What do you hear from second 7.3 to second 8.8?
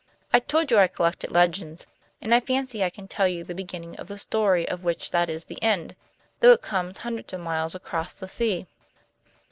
of miles across the sea."